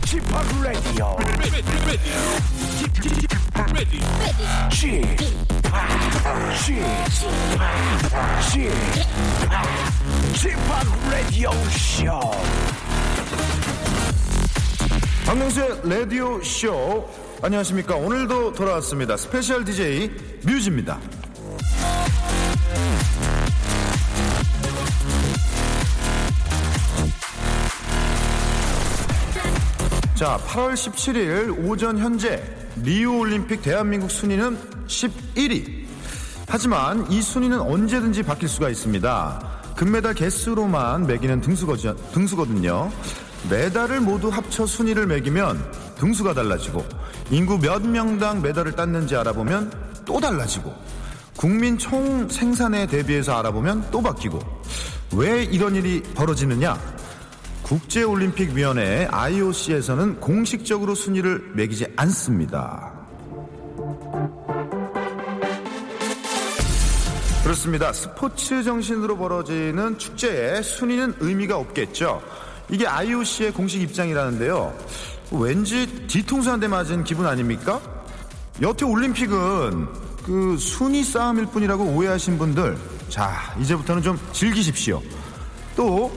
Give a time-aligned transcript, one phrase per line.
[0.00, 0.24] Chip,
[10.34, 10.58] Chip,
[11.10, 12.30] Radio Show.
[15.26, 17.08] 박명수의 라디오 쇼
[17.42, 20.10] 안녕하십니까 오늘도 돌아왔습니다 스페셜 DJ
[20.44, 21.00] 뮤즈입니다
[30.22, 32.40] 자 8월 17일 오전 현재
[32.76, 34.56] 리우 올림픽 대한민국 순위는
[34.86, 35.84] 11위.
[36.46, 39.72] 하지만 이 순위는 언제든지 바뀔 수가 있습니다.
[39.74, 42.92] 금메달 개수로만 매기는 등수거지, 등수거든요.
[43.50, 45.60] 메달을 모두 합쳐 순위를 매기면
[45.96, 46.86] 등수가 달라지고
[47.32, 49.72] 인구 몇 명당 메달을 땄는지 알아보면
[50.04, 50.72] 또 달라지고
[51.36, 54.38] 국민 총 생산에 대비해서 알아보면 또 바뀌고
[55.16, 56.78] 왜 이런 일이 벌어지느냐
[57.62, 62.92] 국제올림픽위원회 IOC에서는 공식적으로 순위를 매기지 않습니다.
[67.42, 67.92] 그렇습니다.
[67.92, 72.22] 스포츠 정신으로 벌어지는 축제에 순위는 의미가 없겠죠.
[72.70, 74.74] 이게 IOC의 공식 입장이라는데요.
[75.32, 77.80] 왠지 뒤통수 한 대 맞은 기분 아닙니까?
[78.60, 79.88] 여태 올림픽은
[80.24, 82.76] 그 순위 싸움일 뿐이라고 오해하신 분들,
[83.08, 85.02] 자, 이제부터는 좀 즐기십시오.
[85.74, 86.12] 또,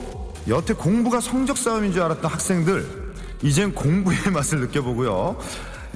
[0.48, 5.38] 여태 공부가 성적 싸움인 줄 알았던 학생들, 이젠 공부의 맛을 느껴보고요.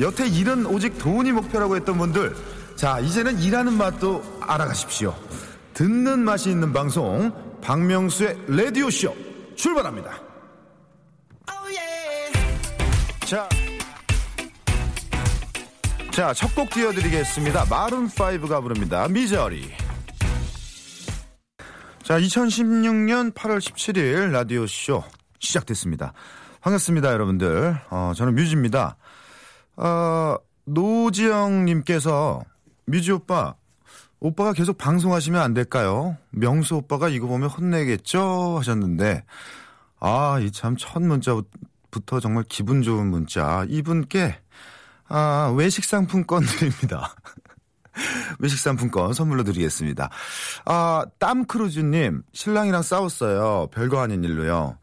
[0.01, 2.35] 여태 일은 오직 돈이 목표라고 했던 분들,
[2.77, 5.15] 자, 이제는 일하는 맛도 알아가십시오.
[5.75, 9.15] 듣는 맛이 있는 방송, 박명수의 라디오 쇼,
[9.55, 10.21] 출발합니다.
[13.27, 13.49] 자.
[16.11, 17.67] 자, 첫 곡 띄워드리겠습니다.
[17.67, 19.07] 마룬5가 부릅니다.
[19.09, 19.71] 미저리.
[22.11, 25.05] 자, 2016년 8월 17일 라디오 쇼
[25.39, 26.13] 시작됐습니다.
[26.61, 27.79] 반갑습니다, 여러분들.
[27.89, 28.97] 어, 저는 뮤즈입니다.
[29.77, 30.35] 어,
[30.65, 32.43] 노지영님께서
[32.87, 33.55] 뮤즈 오빠,
[34.19, 36.17] 오빠가 계속 방송하시면 안 될까요?
[36.31, 38.57] 명수 오빠가 이거 보면 혼내겠죠?
[38.59, 39.23] 하셨는데,
[40.01, 43.65] 아, 이 참 첫 문자부터 정말 기분 좋은 문자.
[43.69, 44.37] 이분께,
[45.07, 47.15] 아, 외식 상품권 드립니다.
[48.39, 50.11] 외식 상품권 선물로 드리겠습니다.
[50.65, 53.69] 아, 땀크루즈님, 신랑이랑 싸웠어요.
[53.73, 54.79] 별거 아닌 일로요.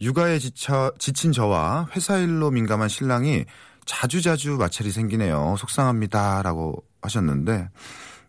[0.00, 3.44] 육아에 지쳐, 지친 저와 회사 일로 민감한 신랑이
[3.84, 5.54] 자주자주 마찰이 생기네요.
[5.58, 6.42] 속상합니다.
[6.42, 7.68] 라고 하셨는데,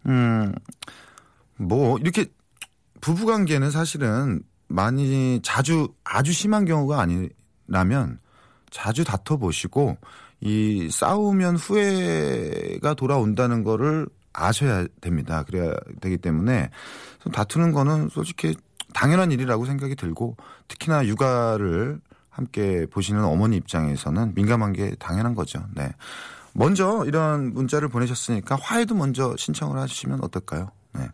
[0.07, 0.53] 음,
[1.57, 2.25] 뭐, 이렇게
[3.01, 8.19] 부부관계는 사실은 많이 자주, 아주 심한 경우가 아니라면
[8.71, 9.97] 자주 다퉈보시고,
[10.41, 15.43] 이 싸우면 후회가 돌아온다는 거를 아셔야 됩니다.
[15.43, 16.69] 그래야 되기 때문에
[17.31, 18.55] 다투는 거는 솔직히
[18.93, 20.35] 당연한 일이라고 생각이 들고
[20.67, 21.99] 특히나 육아를
[22.29, 25.63] 함께 보시는 어머니 입장에서는 민감한 게 당연한 거죠.
[25.75, 25.91] 네.
[26.53, 30.71] 먼저 이런 문자를 보내셨으니까 화해도 먼저 신청을 하시면 어떨까요?
[30.93, 31.09] 네.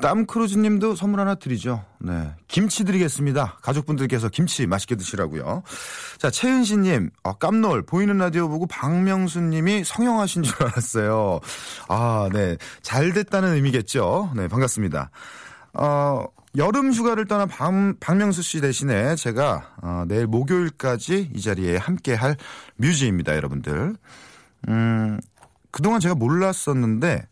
[0.00, 1.84] 땀크루즈 님도 선물 하나 드리죠.
[1.98, 2.32] 네.
[2.46, 3.58] 김치 드리겠습니다.
[3.62, 5.62] 가족분들께서 김치 맛있게 드시라고요.
[6.18, 11.40] 자, 최은신 님, 아, 깜놀, 보이는 라디오 보고 박명수 님이 성형하신 줄 알았어요.
[11.88, 12.56] 아, 네.
[12.82, 14.32] 잘 됐다는 의미겠죠.
[14.36, 15.10] 네, 반갑습니다.
[15.74, 16.24] 어,
[16.56, 22.36] 여름 휴가를 떠난 박, 박명수 씨 대신에 제가 어, 내일 목요일까지 이 자리에 함께 할
[22.76, 23.94] 뮤지입니다, 여러분들.
[24.68, 25.20] 음,
[25.70, 27.26] 그동안 제가 몰랐었는데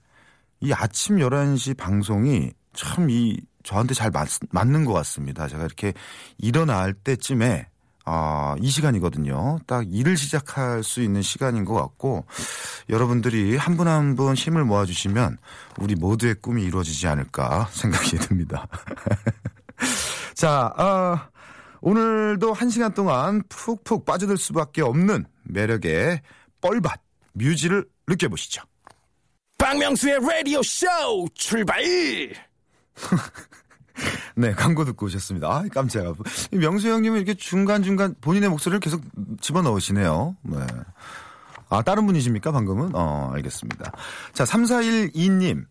[0.61, 5.49] 이 아침 11시 방송이 참 이 저한테 잘 맞, 맞는 것 같습니다.
[5.49, 5.93] 제가 이렇게
[6.39, 7.67] 일어날 때쯤에
[8.09, 9.59] 아, 이 시간이거든요.
[9.67, 12.25] 딱 일을 시작할 수 있는 시간인 것 같고
[12.89, 15.39] 여러분들이 한 분 한 분 힘을 모아주시면
[15.81, 18.69] 우리 모두의 꿈이 이루어지지 않을까 생각이 듭니다.
[20.35, 21.29] 자, 아,
[21.81, 26.21] 오늘도 한 시간 동안 푹푹 빠져들 수밖에 없는 매력의
[26.61, 27.01] 뻘밭
[27.33, 28.63] 뮤지를 느껴보시죠.
[29.59, 30.87] 박명수의 라디오 쇼
[31.35, 31.83] 출발!
[34.37, 35.49] 네, 광고 듣고 오셨습니다.
[35.49, 36.15] 아, 깜짝이야.
[36.53, 39.03] 명수 형님은 이렇게 중간중간 본인의 목소리를 계속
[39.41, 40.37] 집어넣으시네요.
[40.43, 40.59] 네.
[41.69, 42.91] 아, 다른 분이십니까, 방금은?
[42.95, 43.93] 어, 알겠습니다.
[44.33, 45.65] 자, 3412님.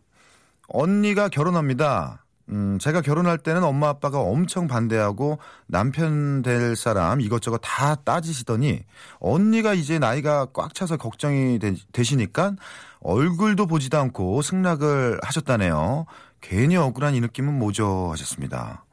[0.67, 2.25] 언니가 결혼합니다.
[2.49, 8.83] 음, 제가 결혼할 때는 엄마 아빠가 엄청 반대하고 남편 될 사람 이것저것 다 따지시더니
[9.19, 12.55] 언니가 이제 나이가 꽉 차서 걱정이 되, 시니까
[13.01, 16.05] 얼굴도 보지도 않고 승낙을 하셨다네요.
[16.47, 18.85] 괜히 억울한 이 느낌은 뭐죠 하셨습니다.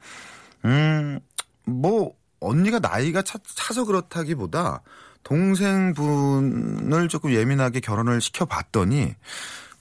[0.64, 1.20] 음,
[1.64, 4.82] 뭐 언니가 나이가 차, 차서 그렇다기보다
[5.22, 9.14] 동생분을 조금 예민하게 결혼을 시켜봤더니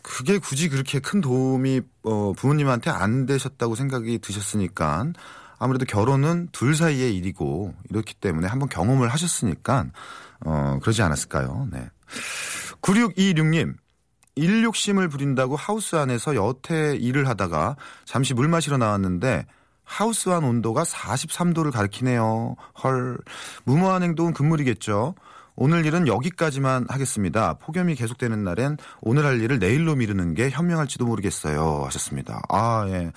[0.03, 5.13] 그게 굳이 그렇게 큰 도움이 어, 부모님한테 안 되셨다고 생각이 드셨으니까
[5.57, 9.85] 아무래도 결혼은 둘 사이의 일이고 이렇기 때문에 한번 경험을 하셨으니까
[10.45, 11.68] 어, 그러지 않았을까요?
[11.71, 11.89] 네.
[12.81, 13.75] 9626님
[14.36, 17.75] 일욕심을 부린다고 하우스 안에서 여태 일을 하다가
[18.06, 19.45] 잠시 물 마시러 나왔는데
[19.83, 22.56] 하우스 안 온도가 43도를 가리키네요.
[22.83, 23.18] 헐.
[23.66, 25.16] 무모한 행동은 금물이겠죠.
[25.56, 27.56] 오늘 일은 여기까지만 하겠습니다.
[27.56, 31.83] 폭염이 계속되는 날엔 오늘 할 일을 내일로 미루는 게 현명할지도 모르겠어요.
[31.86, 32.42] 하셨습니다.
[32.50, 33.12] 아, 예.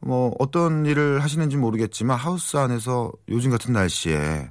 [0.00, 4.50] 뭐, 어떤 일을 하시는지 모르겠지만 하우스 안에서 요즘 같은 날씨에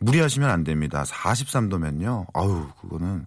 [0.00, 1.02] 무리하시면 안 됩니다.
[1.02, 2.26] 43도면요.
[2.32, 3.26] 아우, 그거는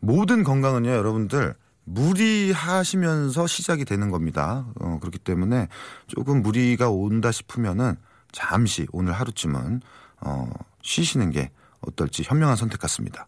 [0.00, 1.54] 모든 건강은요, 여러분들
[1.84, 4.66] 무리하시면서 시작이 되는 겁니다.
[4.80, 5.68] 어, 그렇기 때문에
[6.06, 7.96] 조금 무리가 온다 싶으면은
[8.32, 9.80] 잠시 오늘 하루쯤은
[10.20, 10.50] 어,
[10.82, 11.50] 쉬시는 게
[11.80, 13.26] 어떨지 현명한 선택 같습니다.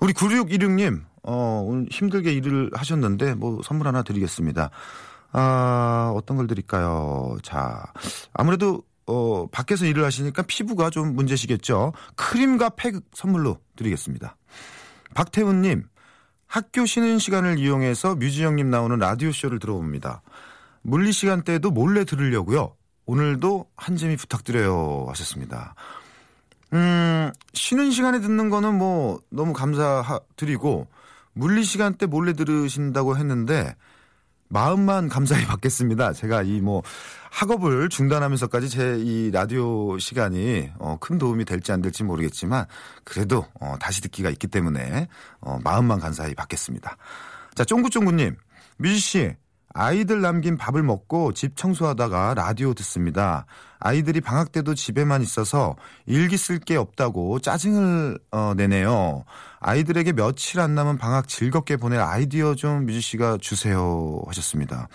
[0.00, 4.70] 우리 9616님, 어, 오늘 힘들게 일을 하셨는데 뭐 선물 하나 드리겠습니다.
[5.32, 7.36] 아, 어떤 걸 드릴까요?
[7.42, 7.84] 자,
[8.32, 11.92] 아무래도 어, 밖에서 일을 하시니까 피부가 좀 문제시겠죠.
[12.14, 14.36] 크림과 팩 선물로 드리겠습니다.
[15.14, 15.84] 박태훈님,
[16.46, 20.22] 학교 쉬는 시간을 이용해서 뮤지영님 나오는 라디오 쇼를 들어봅니다.
[20.82, 22.76] 물리 시간대에도 몰래 들으려고요.
[23.06, 25.06] 오늘도 한 재미 부탁드려요.
[25.08, 25.74] 하셨습니다.
[26.72, 30.88] 음, 쉬는 시간에 듣는 거는 뭐 너무 감사드리고
[31.34, 33.74] 물리 시간대 몰래 들으신다고 했는데
[34.52, 36.12] 마음만 감사히 받겠습니다.
[36.12, 36.82] 제가 이 뭐
[37.30, 42.66] 학업을 중단하면서까지 제 이 라디오 시간이 어, 큰 도움이 될지 안 될지 모르겠지만
[43.04, 45.08] 그래도 어, 다시 듣기가 있기 때문에
[45.40, 46.96] 어, 마음만 감사히 받겠습니다.
[47.54, 48.36] 자, 쫑구쫑구님,
[48.76, 49.34] 뮤지 씨,
[49.74, 53.46] 아이들 남긴 밥을 먹고 집 청소하다가 라디오 듣습니다.
[53.78, 55.76] 아이들이 방학 때도 집에만 있어서
[56.06, 59.24] 일기 쓸 게 없다고 짜증을 어, 내네요.
[59.60, 64.88] 아이들에게 며칠 안 남은 방학 즐겁게 보낼 아이디어 좀 뮤지 씨가 주세요 하셨습니다.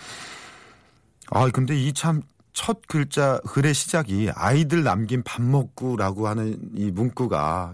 [1.30, 2.22] 아 근데 이 참
[2.58, 7.70] 첫 글자 글의 시작이 아이들 남긴 밥 먹고라고 하는 이 문구가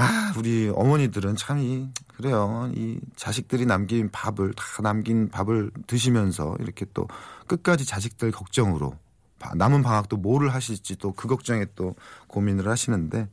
[0.00, 2.70] 아, 우리 어머니들은 참 이, 그래요.
[2.74, 7.06] 이 자식들이 남긴 밥을, 다 남긴 밥을 드시면서 이렇게 또
[7.46, 8.94] 끝까지 자식들 걱정으로
[9.38, 11.94] 바- 남은 방학도 뭐를 하실지 또 그 걱정에 또
[12.28, 13.28] 고민을 하시는데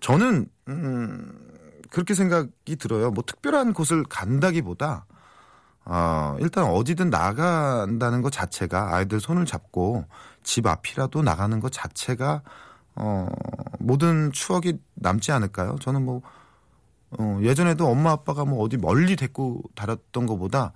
[0.00, 1.32] 저는, 음,
[1.90, 3.10] 그렇게 생각이 들어요.
[3.10, 5.06] 뭐 특별한 곳을 간다기보다
[5.86, 10.04] 어, 일단 어디든 나간다는 것 자체가 아이들 손을 잡고
[10.42, 12.42] 집 앞이라도 나가는 것 자체가
[12.96, 13.28] 어,
[13.78, 15.76] 모든 추억이 남지 않을까요?
[15.80, 16.22] 저는 뭐,
[17.18, 20.72] 어, 예전에도 엄마 아빠가 뭐 어디 멀리 데리고 다녔던 것보다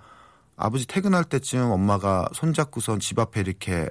[0.55, 3.89] 아버지 퇴근할 때쯤 엄마가 손잡고선 집 앞에 이렇게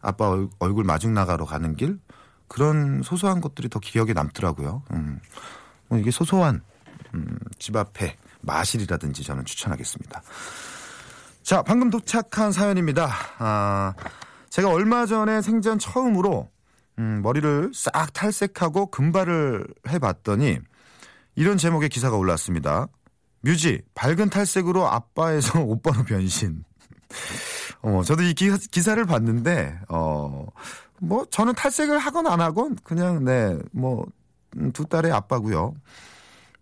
[0.00, 1.98] 아빠 얼- 얼굴 마중 나가러 가는 길
[2.46, 4.82] 그런 소소한 것들이 더 기억에 남더라고요.
[4.92, 5.20] 음,
[5.88, 6.62] 뭐 이게 소소한
[7.14, 10.22] 음, 집 앞에 마실이라든지 저는 추천하겠습니다.
[11.42, 13.10] 자, 방금 도착한 사연입니다.
[13.38, 13.94] 아,
[14.50, 16.48] 제가 얼마 전에 생전 처음으로
[16.98, 20.58] 음, 머리를 싹 탈색하고 금발을 해봤더니
[21.34, 22.86] 이런 제목의 기사가 올랐습니다.
[23.40, 26.64] 뮤지 밝은 탈색으로 아빠에서 오빠로 변신.
[27.82, 30.46] 어, 저도 이 기, 기사를 봤는데 어,
[31.00, 35.74] 뭐 저는 탈색을 하건 안 하건 그냥 네, 뭐두 딸의 아빠고요.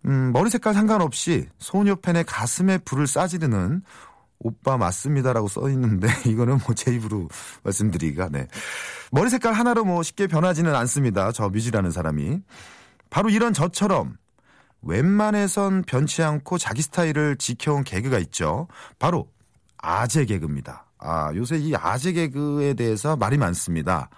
[0.05, 3.83] 음, 머리 색깔 상관없이 소녀 팬의 가슴에 불을 싸지르는
[4.43, 7.27] 오빠 맞습니다라고 써 있는데 이거는 뭐 제 입으로
[7.63, 8.47] 말씀드리기가 네.
[9.11, 11.31] 머리 색깔 하나로 뭐 쉽게 변하지는 않습니다.
[11.31, 12.41] 저 뮤지라는 사람이.
[13.09, 14.17] 바로 이런 저처럼
[14.81, 18.67] 웬만해선 변치 않고 자기 스타일을 지켜온 개그가 있죠.
[18.99, 19.27] 바로
[19.77, 20.85] 아재 개그입니다.
[20.99, 24.09] 아, 요새 이 아재 개그에 대해서 말이 많습니다.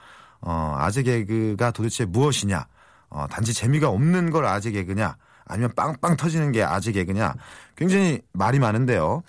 [0.42, 2.68] 어, 아재 개그가 도대체 무엇이냐?
[3.10, 5.18] 어, 단지 재미가 없는 걸 아재 개그냐?
[5.46, 7.34] 아니면 빵빵 터지는 게 아재 개그냐?
[7.76, 9.24] 굉장히 말이 많은데요.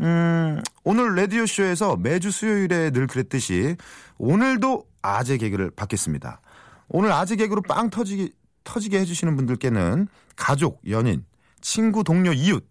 [0.00, 3.76] 음, 오늘 라디오쇼에서 매주 수요일에 늘 그랬듯이
[4.18, 6.40] 오늘도 아재 개그를 받겠습니다.
[6.88, 8.30] 오늘 아재 개그로 빵 터지게,
[8.64, 11.24] 터지게 해주시는 분들께는 가족, 연인,
[11.60, 12.66] 친구, 동료, 이웃,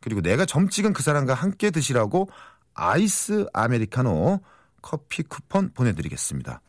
[0.00, 2.28] 그리고 내가 점 찍은 그 사람과 함께 드시라고
[2.74, 4.40] 아이스 아메리카노
[4.82, 6.60] 커피 쿠폰 보내드리겠습니다.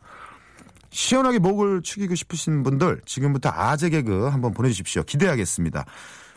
[0.90, 5.02] 시원하게 목을 축이고 싶으신 분들 지금부터 아재 개그 한번 보내주십시오.
[5.02, 5.84] 기대하겠습니다.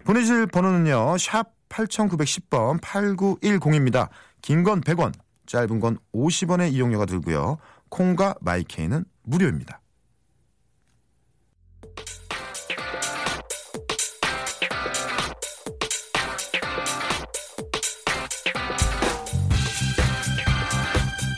[0.04, 1.18] 보내실 번호는요.
[1.20, 4.10] 샵 8910번 8910입니다.
[4.42, 5.14] 긴 건 100원,
[5.46, 7.58] 짧은 건 50원의 이용료가 들고요.
[7.90, 9.82] 콩과 마이케이는 무료입니다.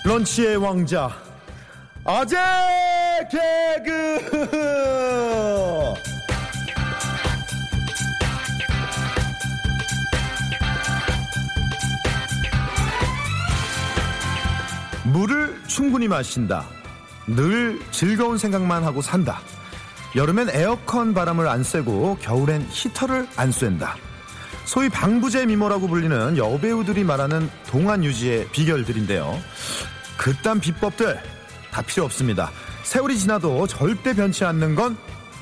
[0.05, 1.11] 런치의 왕자
[2.03, 2.35] 아재
[3.31, 4.29] 개그
[15.11, 16.65] 물을 충분히 마신다.
[17.25, 19.41] 늘 즐거운 생각만 하고 산다.
[20.15, 23.95] 여름엔 에어컨 바람을 안 쐬고 겨울엔 히터를 안 쐰다.
[24.65, 29.39] 소위 방부제 미모라고 불리는 여배우들이 말하는 동안 유지의 비결들인데요.
[30.17, 31.19] 그딴 비법들
[31.71, 32.51] 다 필요 없습니다.
[32.83, 34.95] 세월이 지나도 절대 변치 않는 건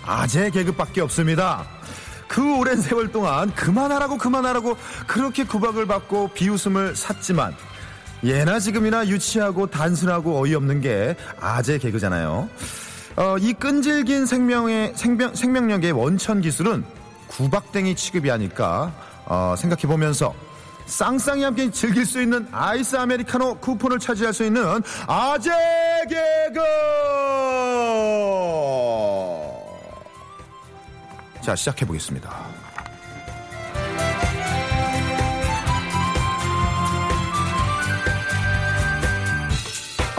[0.05, 1.65] 아재 개그밖에 없습니다.
[2.29, 7.53] 그 오랜 세월 동안 그만하라고 그만하라고 그렇게 구박을 받고 비웃음을 샀지만
[8.23, 12.49] 예나 지금이나 유치하고 단순하고 어이없는 게 아재 개그잖아요.
[13.15, 16.83] 어, 이 끈질긴 생명의 생명, 생명력의 원천 기술은
[17.27, 18.93] 구박댕이 취급이 아닐까
[19.25, 20.33] 어, 생각해 보면서
[20.85, 25.51] 쌍쌍이 함께 즐길 수 있는 아이스 아메리카노 쿠폰을 차지할 수 있는 아재
[26.07, 26.61] 개그
[31.41, 32.46] 자 시작해 보겠습니다.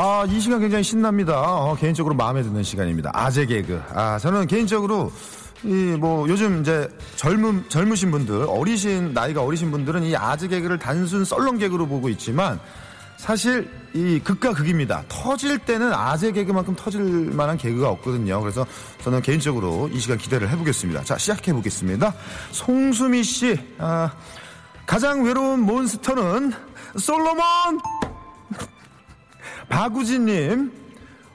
[0.01, 1.41] 아, 이 시간 굉장히 신납니다.
[1.41, 3.11] 어, 개인적으로 마음에 드는 시간입니다.
[3.15, 3.83] 아재 개그.
[3.93, 5.13] 아, 저는 개인적으로
[5.65, 11.25] 이 뭐 요즘 이제 젊은 젊으신 분들, 어리신 나이가 어리신 분들은 이 아재 개그를 단순
[11.25, 12.61] 썰렁 개그로 보고 있지만
[13.17, 15.03] 사실 이 극과 극입니다.
[15.09, 18.41] 터질 때는 아재 개그만큼 터질 만한 개그가 없거든요.
[18.41, 18.65] 그래서
[19.03, 21.03] 저는 개인적으로 이 시간 기대를 해보겠습니다.
[21.03, 22.15] 자, 시작해 보겠습니다.
[22.53, 24.13] 송수미 씨, 아,
[24.87, 26.53] 가장 외로운 몬스터는
[26.99, 27.81] 솔로몬.
[29.69, 30.73] 박우진님,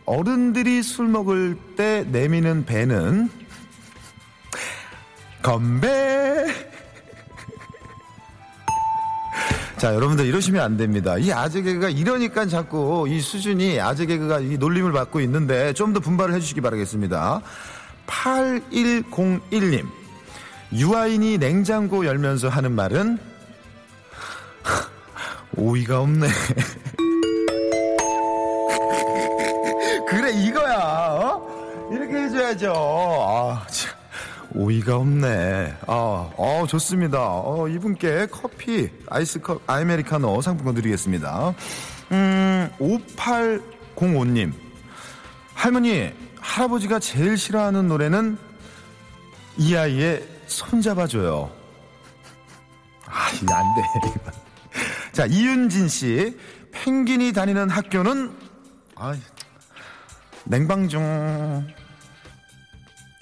[0.06, 3.30] 어른들이 술 먹을 때 내미는 배는
[5.42, 6.46] 건배.
[9.78, 11.18] 자, 여러분들 이러시면 안 됩니다.
[11.18, 16.00] 이 아재 개그가 이러니까 자꾸 이 수준이 아재 개그가 이 놀림을 받고 있는데 좀 더
[16.00, 17.42] 분발을 해주시기 바라겠습니다.
[18.08, 19.86] 8101님,
[20.74, 23.18] 유아인이 냉장고 열면서 하는 말은
[25.56, 26.28] 오이가 없네.
[32.44, 32.74] 해줘야죠.
[32.76, 33.92] 아, 참.
[34.56, 35.78] 오이가 없네.
[35.88, 35.94] 아,
[36.38, 37.20] 어, 좋습니다.
[37.20, 41.56] 어, 이분께 커피 아이스 컵 아메리카노 상품권 드리겠습니다.
[42.12, 44.54] 음 5805님.
[45.56, 48.38] 할머니 할아버지가 제일 싫어하는 노래는
[49.58, 51.50] 이 아이의 손잡아줘요.
[53.06, 54.44] 아 이거 안 돼
[55.14, 56.38] 자 이윤진 씨.
[56.72, 58.36] 펭귄이 다니는 학교는
[58.96, 59.16] 아
[60.46, 61.02] 냉방 중.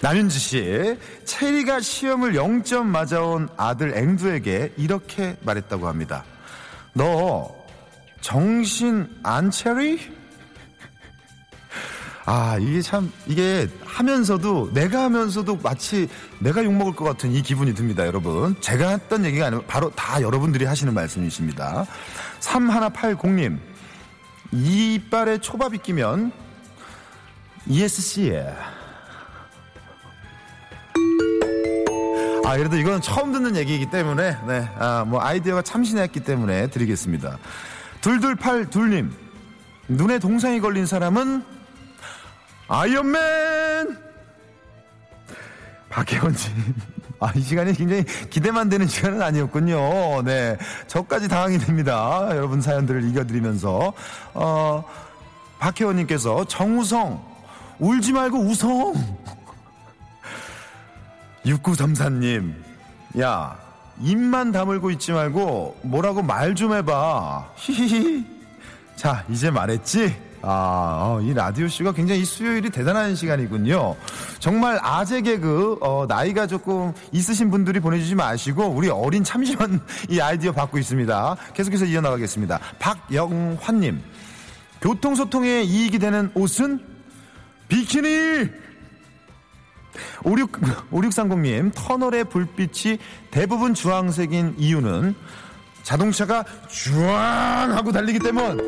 [0.02, 6.24] 남윤지 씨, 체리가 시험을 0점 맞아온 아들 앵두에게 이렇게 말했다고 합니다.
[6.92, 7.54] 너
[8.20, 10.00] 정신 안 체리?
[12.24, 16.08] 아, 이게 참, 이게 하면서도, 내가 하면서도 마치
[16.40, 18.60] 내가 욕먹을 것 같은 이 기분이 듭니다, 여러분.
[18.60, 21.86] 제가 했던 얘기가 아니고 바로 다 여러분들이 하시는 말씀이십니다.
[22.40, 23.56] 3180님,
[24.50, 26.32] 이빨에 초밥이 끼면
[27.68, 28.52] ESC에.
[32.52, 37.38] 아, 그래도 이건 처음 듣는 얘기이기 때문에, 네, 아, 뭐, 아이디어가 참신했기 때문에 드리겠습니다.
[38.02, 39.10] 둘둘팔둘님,
[39.88, 41.42] 눈에 동상이 걸린 사람은
[42.68, 43.96] 아이언맨!
[45.88, 46.74] 박혜원님.
[47.20, 50.20] 아, 이 시간이 굉장히 기대만 되는 시간은 아니었군요.
[50.22, 50.58] 네.
[50.88, 52.26] 저까지 당황이 됩니다.
[52.32, 53.94] 여러분 사연들을 이겨드리면서.
[54.34, 54.84] 어,
[55.58, 57.18] 박혜원님께서 정우성,
[57.78, 58.92] 울지 말고 웃어.
[61.44, 62.54] 6934님,
[63.20, 63.56] 야,
[64.00, 67.50] 입만 다물고 있지 말고 뭐라고 말 좀 해봐.
[67.56, 68.24] 히히히.
[68.96, 70.14] 자, 이제 말했지?
[70.44, 73.94] 아, 어, 이 라디오쇼가 굉장히 수요일이 대단한 시간이군요.
[74.40, 79.80] 정말 아재 개그, 어, 나이가 조금 있으신 분들이 보내주지 마시고, 우리 어린 참시원
[80.10, 81.36] 이 아이디어 받고 있습니다.
[81.54, 82.58] 계속해서 이어나가겠습니다.
[82.80, 84.02] 박영환님,
[84.80, 86.80] 교통소통에 이익이 되는 옷은
[87.68, 88.61] 비키니!
[90.24, 90.52] 56,
[90.90, 92.98] 5630님, 터널의 불빛이
[93.30, 95.14] 대부분 주황색인 이유는
[95.82, 98.58] 자동차가 주황하고 달리기 때문.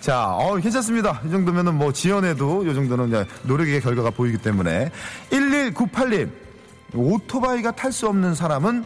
[0.00, 1.20] 자, 어, 괜찮습니다.
[1.24, 4.90] 이 정도면은 뭐 지연해도 이 정도는 노력의 결과가 보이기 때문에.
[5.30, 6.30] 1198님,
[6.94, 8.84] 오토바이가 탈 수 없는 사람은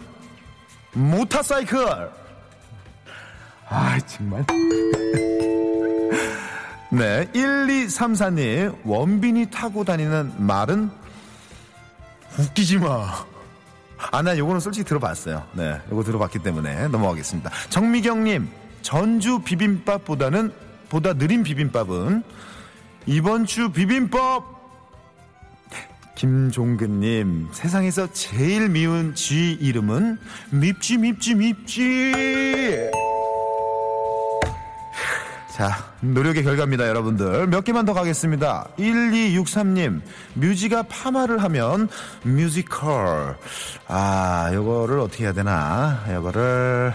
[0.93, 1.79] 모터사이클.
[3.69, 4.45] 아, 정말.
[6.97, 10.91] 네, 1234님, 원빈이 타고 다니는 말은
[12.39, 13.27] 웃기지 마.
[13.99, 15.47] 아, 나 요거는 솔직히 들어봤어요.
[15.53, 17.51] 네, 요거 들어봤기 때문에 넘어가겠습니다.
[17.69, 18.49] 정미경님,
[18.81, 20.55] 전주 비빔밥보다는,
[20.89, 22.23] 보다 느린 비빔밥은
[23.05, 24.57] 이번 주 비빔밥!
[26.15, 30.19] 김종근님, 세상에서 제일 미운 쥐 이름은
[30.51, 32.91] 밉지, 밉지, 밉지!
[35.53, 37.47] 자, 노력의 결과입니다, 여러분들.
[37.49, 38.69] 몇 개만 더 가겠습니다.
[38.79, 40.01] 1263님,
[40.35, 41.89] 뮤지가 파마를 하면
[42.23, 43.37] 뮤지컬.
[43.89, 46.05] 아, 요거를 어떻게 해야 되나?
[46.13, 46.93] 요거를,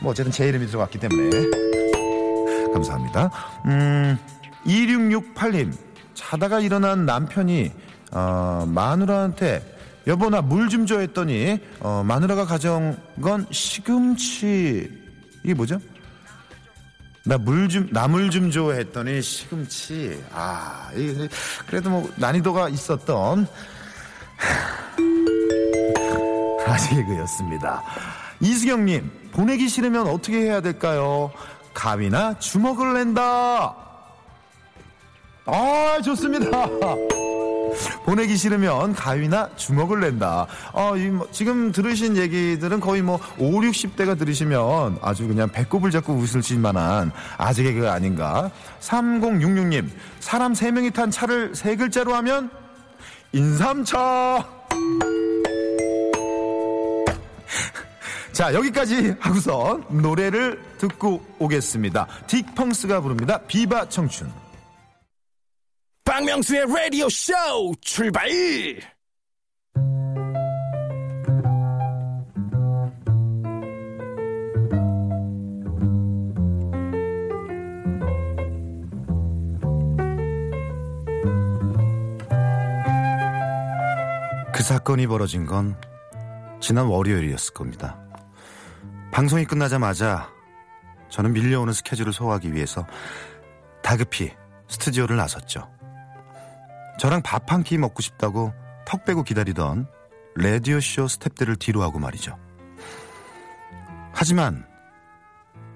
[0.00, 1.30] 뭐, 어쨌든 제 이름이 들어갔기 때문에.
[2.72, 3.30] 감사합니다.
[3.66, 4.18] 음,
[4.66, 5.72] 2668님,
[6.14, 7.70] 자다가 일어난 남편이,
[8.12, 9.74] 어, 마누라한테,
[10.08, 14.90] 여보, 나 물 좀 줘 했더니, 어, 마누라가 가져온 건 시금치.
[15.44, 15.78] 이게 뭐죠?
[17.26, 20.22] 나 물 좀, 나물 좀 줘 했더니 시금치.
[20.32, 21.28] 아, 이
[21.66, 23.46] 그래도 뭐 난이도가 있었던
[26.66, 27.82] 아재개그였습니다.
[28.40, 31.32] 이수경님, 보내기 싫으면 어떻게 해야 될까요?
[31.72, 33.74] 가위나 주먹을 낸다.
[35.46, 36.50] 아, 좋습니다.
[38.04, 40.46] 보내기 싫으면 가위나 주먹을 낸다.
[40.72, 46.14] 어, 이 뭐, 지금 들으신 얘기들은 거의 뭐 5, 60대가 들으시면 아주 그냥 배꼽을 잡고
[46.14, 48.50] 웃으실 만한 아재 개그가 아닌가.
[48.80, 49.88] 3066님,
[50.20, 52.50] 사람 3명이 탄 차를 세 글자로 하면
[53.32, 54.46] 인삼차.
[58.32, 62.08] 자, 여기까지 하고서 노래를 듣고 오겠습니다.
[62.26, 63.38] 딕펑스가 부릅니다.
[63.46, 64.43] 비바 청춘.
[66.24, 67.34] 박명수의 라디오 쇼
[67.82, 68.26] 출발!
[84.50, 85.76] 그 사건이 벌어진 건
[86.58, 87.98] 지난 월요일이었을 겁니다.
[89.12, 90.30] 방송이 끝나자마자
[91.10, 92.86] 저는 밀려오는 스케줄을 소화하기 위해서
[93.82, 94.32] 다급히
[94.68, 95.73] 스튜디오를 나섰죠.
[96.98, 98.52] 저랑 밥 한 끼 먹고 싶다고
[98.86, 99.86] 턱 빼고 기다리던
[100.36, 102.38] 라디오쇼 스탭들을 뒤로 하고 말이죠.
[104.12, 104.66] 하지만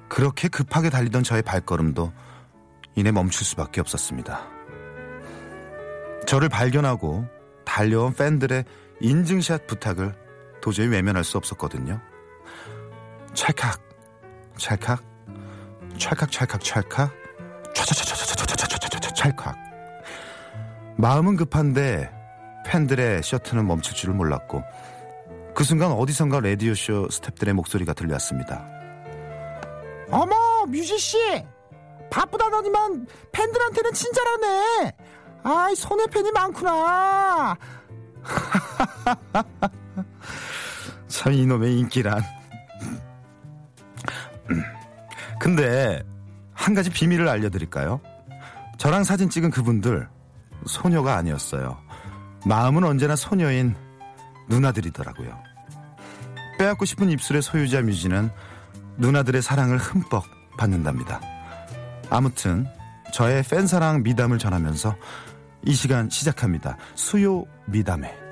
[0.08, 2.12] 그렇게 급하게 달리던 저의 발걸음도
[2.94, 4.46] 이내 멈출 수밖에 없었습니다.
[6.26, 7.26] 저를 발견하고
[7.64, 8.64] 달려온 팬들의
[9.00, 10.14] 인증샷 부탁을
[10.60, 12.00] 도저히 외면할 수 없었거든요.
[13.34, 13.80] 찰칵,
[14.56, 15.02] 찰칵,
[15.98, 17.10] 찰칵, 찰칵, 찰칵,
[17.74, 19.67] 찰칵, 찰칵.
[20.98, 22.10] 마음은 급한데
[22.66, 24.64] 팬들의 셔트는 멈출 줄을 몰랐고
[25.54, 28.66] 그 순간 어디선가 라디오쇼 스탭들의 목소리가 들려왔습니다.
[30.10, 31.16] 어머 뮤지 씨
[32.10, 34.92] 바쁘다더니만 팬들한테는 친절하네
[35.44, 37.56] 아이 손에 팬이 많구나
[41.06, 42.20] 참 이놈의 인기란.
[45.38, 46.02] 근데
[46.52, 48.00] 한 가지 비밀을 알려드릴까요?
[48.78, 50.08] 저랑 사진 찍은 그분들
[50.66, 51.78] 소녀가 아니었어요.
[52.46, 53.74] 마음은 언제나 소녀인
[54.48, 55.38] 누나들이더라고요.
[56.58, 58.30] 빼앗고 싶은 입술의 소유자 뮤지는
[58.96, 60.24] 누나들의 사랑을 흠뻑
[60.56, 61.20] 받는답니다.
[62.10, 62.66] 아무튼
[63.12, 64.96] 저의 팬사랑 미담을 전하면서
[65.64, 66.76] 이 시간 시작합니다.
[66.94, 68.27] 수요 미담회.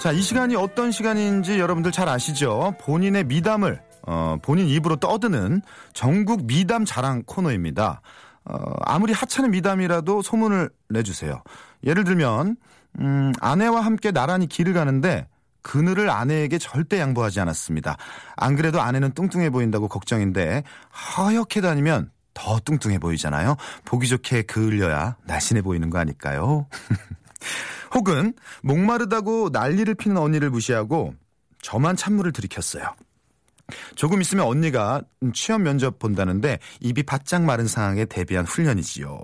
[0.00, 2.74] 자, 이 시간이 어떤 시간인지 여러분들 잘 아시죠?
[2.80, 5.60] 본인의 미담을 어, 본인 입으로 떠드는
[5.92, 8.00] 전국 미담 자랑 코너입니다.
[8.46, 11.42] 어, 아무리 하찮은 미담이라도 소문을 내주세요.
[11.84, 12.56] 예를 들면
[12.98, 15.28] 음, 아내와 함께 나란히 길을 가는데
[15.60, 17.98] 그늘을 아내에게 절대 양보하지 않았습니다.
[18.36, 20.64] 안 그래도 아내는 뚱뚱해 보인다고 걱정인데
[21.18, 23.56] 허옇게 다니면 더 뚱뚱해 보이잖아요.
[23.84, 26.68] 보기 좋게 그을려야 날씬해 보이는 거 아닐까요?
[27.94, 31.14] 혹은 목마르다고 난리를 피는 언니를 무시하고
[31.62, 32.84] 저만 찬물을 들이켰어요.
[33.94, 39.20] 조금 있으면 언니가 취업 면접 본다는데 입이 바짝 마른 상황에 대비한 훈련이지요.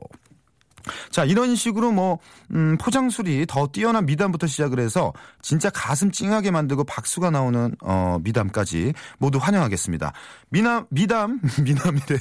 [1.11, 2.19] 자, 이런 식으로 뭐,
[2.53, 8.93] 음, 포장술이 더 뛰어난 미담부터 시작을 해서 진짜 가슴 찡하게 만들고 박수가 나오는, 어, 미담까지
[9.19, 10.13] 모두 환영하겠습니다.
[10.51, 12.19] 미남, 미담, 미남이래.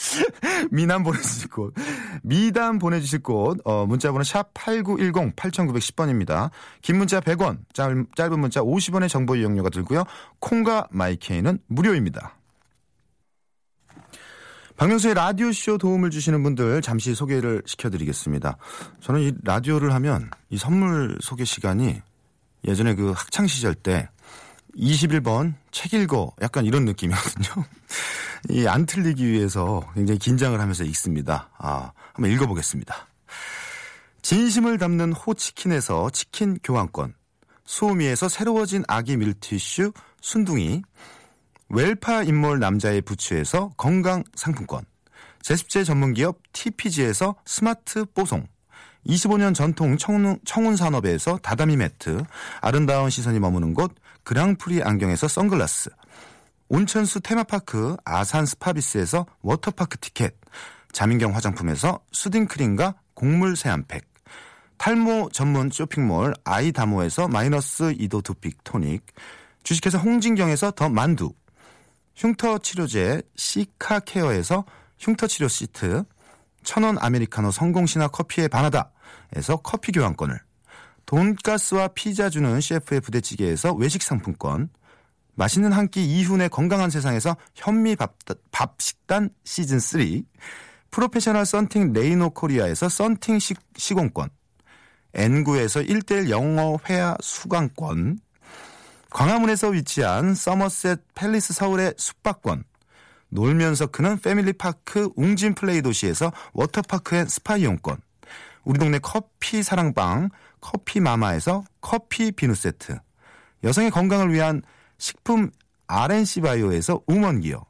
[0.70, 1.74] 미남 보내주실 곳.
[2.22, 3.58] 미담 보내주실 곳.
[3.64, 6.50] 어, 문자번호 샵 8910 8910번입니다.
[6.82, 10.04] 긴 문자 100원, 짧, 짧은 문자 50원의 정보 이용료가 들고요.
[10.38, 12.36] 콩과 마이케이는 무료입니다.
[14.76, 18.56] 박명수의 라디오쇼 도움을 주시는 분들 잠시 소개를 시켜드리겠습니다.
[19.00, 22.00] 저는 이 라디오를 하면 이 선물 소개 시간이
[22.66, 24.08] 예전에 그 학창시절 때
[24.78, 27.64] 21번 책 읽어 약간 이런 느낌이거든요.
[28.48, 31.50] 이 안 틀리기 위해서 굉장히 긴장을 하면서 읽습니다.
[31.58, 33.06] 아, 한번 읽어보겠습니다.
[34.22, 37.14] 진심을 담는 호치킨에서 치킨 교환권,
[37.64, 40.82] 수오미에서 새로워진 아기 밀티슈 순둥이,
[41.68, 44.84] 웰파 인몰 남자의 부츠에서 건강 상품권,
[45.42, 48.46] 제습제 전문기업 TPG에서 스마트 뽀송,
[49.06, 52.22] 25년 전통 청운, 청운산업에서 다다미 매트,
[52.60, 55.90] 아름다운 시선이 머무는 곳 그랑프리 안경에서 선글라스,
[56.72, 60.36] 온천수 테마파크 아산 스파비스에서 워터파크 티켓,
[60.92, 64.06] 자민경 화장품에서 soothing 크림과 곡물 세안팩,
[64.78, 69.04] 탈모 전문 쇼핑몰 아이다모에서 마이너스 2도 두피 토닉,
[69.64, 71.32] 주식회사 홍진경에서 더 만두,
[72.14, 74.64] 흉터 치료제 시카 케어에서
[74.96, 76.04] 흉터 치료 시트,
[76.62, 80.38] 천원 아메리카노 성공신화 커피에 반하다에서 커피 교환권을,
[81.04, 84.68] 돈가스와 피자 주는 셰프의 부대찌개에서 외식 상품권,
[85.34, 88.16] 맛있는 한 끼 이훈의 건강한 세상에서 현미 밥,
[88.50, 90.22] 밥 식단 시즌 3,
[90.90, 94.28] 프로페셔널 썬팅 레이노 코리아에서 썬팅 시, 시공권,
[95.14, 98.18] N9에서 1대1 영어 회화 수강권,
[99.10, 102.64] 광화문에서 위치한 서머셋 팰리스 서울의 숙박권,
[103.30, 107.96] 놀면서 크는 패밀리파크 웅진 플레이 도시에서 워터파크 and 스파 이용권,
[108.64, 110.28] 우리 동네 커피 사랑방
[110.60, 112.98] 커피 마마에서 커피 비누 세트,
[113.64, 114.62] 여성의 건강을 위한
[115.00, 115.50] 식품
[115.88, 117.64] RNC 바이오에서 우먼기어,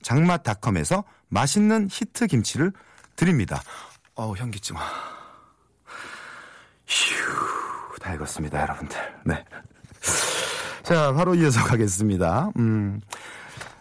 [0.00, 2.72] 장맛닷컴에서 맛있는 히트 김치를
[3.16, 3.60] 드립니다.
[4.14, 4.76] 어우, 현기증.
[6.86, 8.96] 휴, 다 읽었습니다, 여러분들.
[9.26, 9.44] 네.
[10.84, 12.52] 자, 바로 이어서 가겠습니다.
[12.56, 13.02] 음.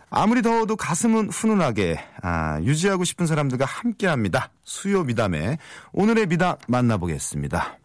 [0.09, 4.49] 아무리 더워도 가슴은 훈훈하게 아, 유지하고 싶은 사람들과 함께합니다.
[4.63, 5.57] 수요 미담에
[5.93, 7.77] 오늘의 미담 만나보겠습니다.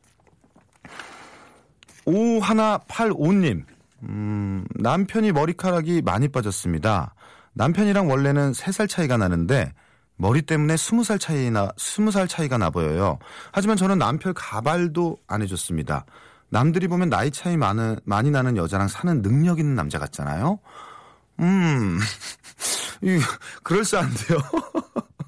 [2.07, 3.65] 5185님
[4.03, 7.15] 음, 남편이 머리카락이 많이 빠졌습니다.
[7.55, 9.73] 남편이랑 원래는 3살 차이가 나는데
[10.17, 13.19] 머리 때문에 20살 차이나 20살 차이가 나 보여요.
[13.53, 16.05] 하지만 저는 남편 가발도 안 해줬습니다.
[16.49, 20.59] 남들이 보면 나이 차이 많은, 많이 나는 여자랑 사는 능력 있는 남자 같잖아요.
[21.41, 21.99] 음,
[23.03, 23.19] 이
[23.63, 24.39] 그럴싸한데요.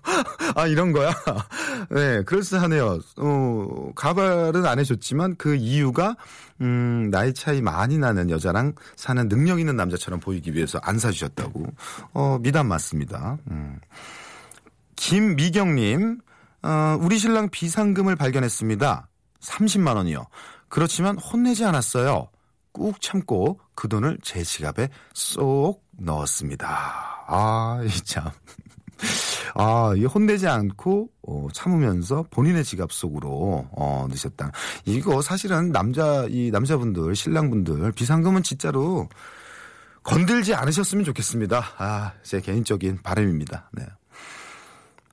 [0.54, 1.12] 아, 이런 거야?
[1.90, 3.00] 네, 그럴싸하네요.
[3.18, 6.14] 어, 가발은 안 해줬지만 그 이유가,
[6.60, 11.66] 음, 나이 차이 많이 나는 여자랑 사는 능력 있는 남자처럼 보이기 위해서 안 사주셨다고.
[12.12, 13.38] 어, 미담 맞습니다.
[13.50, 13.78] 음.
[14.96, 16.20] 김미경님,
[16.62, 19.08] 어, 우리 신랑 비상금을 발견했습니다.
[19.40, 20.26] 30만 원이요.
[20.68, 22.28] 그렇지만 혼내지 않았어요.
[22.72, 26.66] 꾹 참고 그 돈을 제 지갑에 쏙 넣었습니다.
[27.26, 28.30] 아, 이 참.
[29.54, 34.50] 아, 이 혼내지 않고 어, 참으면서 본인의 지갑 속으로 어, 넣으셨다.
[34.84, 39.08] 이거 사실은 남자 이 남자분들 신랑분들 비상금은 진짜로
[40.02, 41.64] 건들지 않으셨으면 좋겠습니다.
[41.78, 43.70] 아, 제 개인적인 바람입니다.
[43.72, 43.86] 네.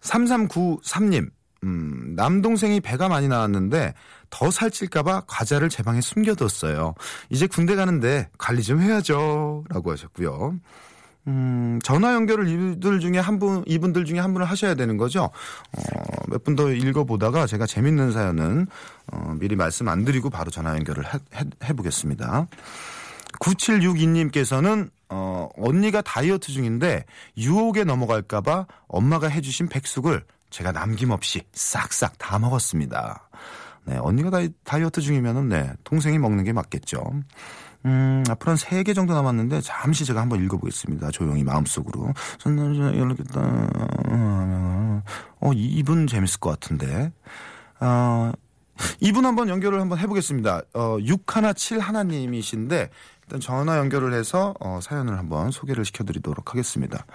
[0.01, 1.29] 3393님.
[1.63, 3.93] 음, 남동생이 배가 많이 나왔는데
[4.31, 6.95] 더 살찔까봐 과자를 제 방에 숨겨뒀어요.
[7.29, 9.65] 이제 군대 가는데 관리 좀 해야죠.
[9.69, 10.59] 라고 하셨고요.
[11.27, 15.23] 음, 전화 연결을 이들 중에 한 분, 이분들 중에 한 분을 하셔야 되는 거죠.
[15.25, 15.81] 어,
[16.29, 18.67] 몇 분 더 읽어보다가 제가 재밌는 사연은,
[19.12, 22.47] 어, 미리 말씀 안 드리고 바로 전화 연결을 해, 해, 해 보겠습니다.
[23.39, 27.05] 9762님께서는, 어, 언니가 다이어트 중인데
[27.38, 33.29] 유혹에 넘어갈까봐 엄마가 해주신 백숙을 제가 남김없이 싹싹 다 먹었습니다.
[33.86, 37.03] 네, 언니가 다이, 다이어트 중이면은 네, 동생이 먹는 게 맞겠죠.
[37.85, 41.11] 음, 앞으로 한세개 정도 남았는데 잠시 제가 한번 읽어보겠습니다.
[41.11, 42.13] 조용히 마음속으로.
[42.45, 43.41] 연락했다.
[45.39, 47.11] 어, 이분 재밌을 것 같은데.
[47.79, 48.31] 어,
[48.99, 50.61] 이분 한번 연결을 한번 해보겠습니다.
[50.73, 52.89] 어, 6171님이신데
[53.23, 57.05] 일단 전화 연결을 해서 어, 사연을 한번 소개를 시켜드리도록 하겠습니다.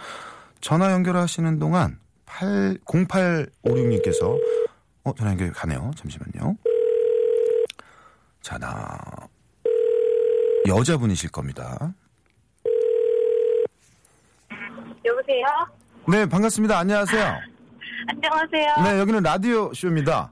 [0.60, 4.38] 전화 연결하시는 동안 8, 0856님께서
[5.04, 5.92] 어, 전화 연결 가네요.
[5.96, 6.56] 잠시만요.
[8.42, 8.98] 자, 나
[10.68, 11.92] 여자분이실 겁니다.
[15.04, 15.46] 여보세요?
[16.08, 16.78] 네, 반갑습니다.
[16.78, 17.22] 안녕하세요.
[18.08, 18.84] 안녕하세요.
[18.84, 20.30] 네, 여기는 라디오 쇼입니다.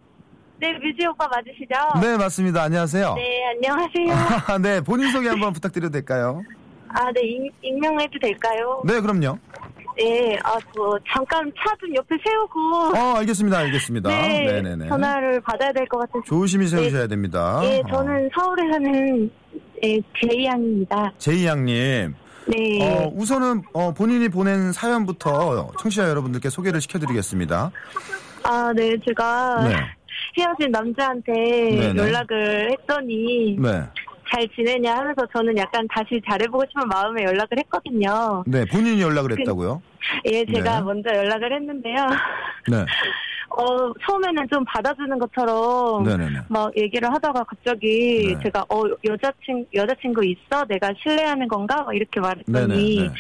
[0.61, 2.01] 네, 뮤지 오빠 맞으시죠?
[2.01, 2.63] 네, 맞습니다.
[2.63, 3.15] 안녕하세요.
[3.15, 4.59] 네, 안녕하세요.
[4.63, 6.43] 네, 본인 소개 한번 부탁드려도 될까요?
[6.89, 8.81] 아, 네, 익, 익명해도 될까요?
[8.85, 9.39] 네, 그럼요.
[9.97, 12.97] 네, 아, 저, 잠깐 차 좀 옆에 세우고.
[12.97, 13.59] 어, 알겠습니다.
[13.59, 14.09] 알겠습니다.
[14.11, 14.89] 네, 네네네.
[14.89, 16.23] 전화를 받아야 될 것 같아서.
[16.25, 17.61] 조심히 세우셔야 됩니다.
[17.65, 17.89] 예, 어.
[17.89, 19.31] 저는 서울에 사는
[19.85, 21.13] 예, 제이 양입니다.
[21.19, 22.15] 제이 양님.
[22.47, 22.83] 네.
[22.83, 27.71] 어, 우선은 어, 본인이 보낸 사연부터 청취자 여러분들께 소개를 시켜드리겠습니다.
[28.45, 28.97] 아, 네.
[29.07, 29.77] 제가 네.
[30.39, 31.97] 헤어진 남자한테 네네.
[31.97, 33.83] 연락을 했더니 네.
[34.31, 38.43] 잘 지내냐 하면서 저는 약간 다시 잘해보고 싶은 마음에 연락을 했거든요.
[38.47, 39.83] 네, 본인이 연락을 했다고요?
[40.27, 40.85] 예, 제가 네.
[40.85, 42.07] 먼저 연락을 했는데요.
[42.69, 42.85] 네.
[43.51, 46.41] 어, 처음에는 좀 받아주는 것처럼 네네네.
[46.49, 48.41] 막 얘기를 하다가 갑자기 네.
[48.43, 50.65] 제가 어 여자친 여자친구 있어?
[50.67, 51.83] 내가 신뢰하는 건가?
[51.85, 53.11] 막 이렇게 말했더니 네네.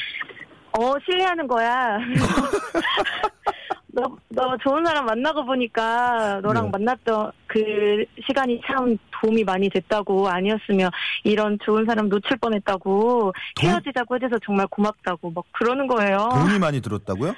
[0.78, 1.98] 어 신뢰하는 거야.
[3.94, 6.70] 너, 너 좋은 사람 만나고 보니까 너랑 네.
[6.72, 10.90] 만났던 그 시간이 참 도움이 많이 됐다고 아니었으면
[11.22, 16.16] 이런 좋은 사람 놓칠 뻔했다고 도- 헤어지자고 해줘서 정말 고맙다고 막 그러는 거예요.
[16.32, 17.34] 돈이 많이 들었다고요?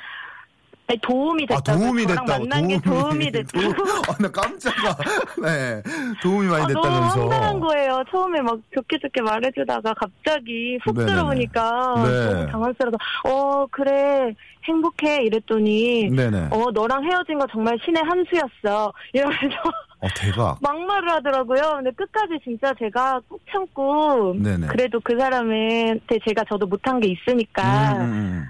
[0.88, 1.78] 아니, 도움이 아, 됐다고.
[1.80, 2.26] 도움이 됐다고.
[2.28, 3.72] 만난 게 도움이 됐다고.
[3.74, 4.96] 도움- 아, 나 깜짝아.
[5.42, 5.82] 네.
[6.22, 7.20] 도움이 많이 아, 너무 됐다면서.
[7.22, 8.04] 황당한 거예요.
[8.10, 11.12] 처음에 막 좋게 좋게 말해주다가 갑자기 훅 네네네.
[11.12, 12.24] 들어오니까 네.
[12.34, 14.32] 너무 당황스러워서 어 그래
[14.64, 16.48] 행복해 이랬더니 네네.
[16.52, 19.56] 어 너랑 헤어진 거 정말 신의 한 수였어 이러면서
[20.00, 20.58] 어, 대박.
[20.62, 21.62] 막말을 하더라고요.
[21.76, 24.68] 근데 끝까지 진짜 제가 꾹 참고 네네.
[24.68, 28.46] 그래도 그 사람한테 제가 저도 못한 게 있으니까 음, 음, 음.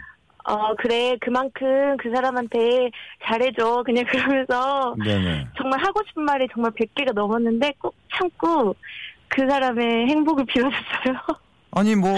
[0.49, 2.91] 어 그래 그만큼 그 사람한테
[3.25, 5.49] 잘해줘 그냥 그러면서 네네.
[5.57, 8.75] 정말 하고 싶은 말이 정말 100개가 넘었는데 꼭 참고
[9.29, 11.17] 그 사람의 행복을 빌어줬어요.
[11.73, 12.11] 아니, 뭐,